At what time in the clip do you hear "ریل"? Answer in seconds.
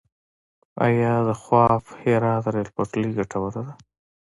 2.53-2.69